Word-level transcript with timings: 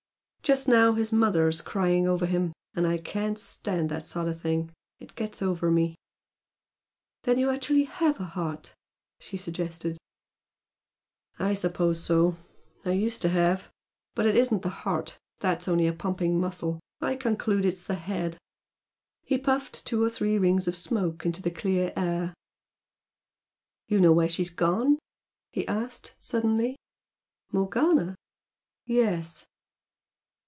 Just 0.43 0.67
now 0.67 0.91
his 0.95 1.13
mother's 1.13 1.61
crying 1.61 2.07
over 2.07 2.25
him, 2.25 2.51
and 2.75 2.85
I 2.85 2.97
can't 2.97 3.39
stand 3.39 3.87
that 3.87 4.05
sort 4.05 4.27
of 4.27 4.41
thing. 4.41 4.71
It 4.99 5.15
gets 5.15 5.41
over 5.41 5.71
me." 5.71 5.95
"Then 7.23 7.37
you 7.37 7.49
actually 7.49 7.85
HAVE 7.85 8.19
a 8.19 8.25
heart?" 8.25 8.73
she 9.21 9.37
suggested. 9.37 9.97
"I 11.39 11.53
suppose 11.53 12.03
so. 12.03 12.35
I 12.83 12.91
used 12.91 13.21
to 13.21 13.29
have. 13.29 13.69
But 14.13 14.25
it 14.25 14.35
isn't 14.35 14.61
the 14.63 14.69
heart, 14.69 15.17
that's 15.39 15.69
only 15.69 15.87
a 15.87 15.93
pumping 15.93 16.37
muscle. 16.37 16.81
I 16.99 17.15
conclude 17.15 17.63
it's 17.63 17.85
the 17.85 17.95
head." 17.95 18.37
He 19.23 19.37
puffed 19.37 19.85
two 19.85 20.03
or 20.03 20.09
three 20.09 20.37
rings 20.37 20.67
of 20.67 20.75
smoke 20.75 21.25
into 21.25 21.41
the 21.41 21.51
clear 21.51 21.93
air. 21.95 22.33
"You 23.87 24.01
know 24.01 24.11
where 24.11 24.27
she's 24.27 24.49
gone?" 24.49 24.99
he 25.53 25.65
asked, 25.65 26.13
suddenly. 26.19 26.75
"Morgana?" 27.53 28.15
"Yes." 28.85 29.45